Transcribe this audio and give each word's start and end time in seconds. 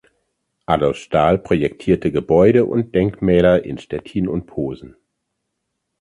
Adolf 0.67 0.97
Stahl 0.97 1.37
projektierte 1.37 2.11
Gebäude 2.11 2.65
und 2.65 2.95
Denkmäler 2.95 3.63
in 3.63 3.77
Stettin 3.77 4.27
und 4.27 4.47
Posen. 4.47 4.95